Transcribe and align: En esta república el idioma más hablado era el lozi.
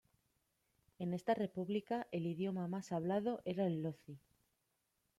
En 0.97 1.13
esta 1.13 1.35
república 1.35 2.07
el 2.11 2.25
idioma 2.25 2.67
más 2.67 2.91
hablado 2.91 3.43
era 3.45 3.67
el 3.67 3.83
lozi. 3.83 4.17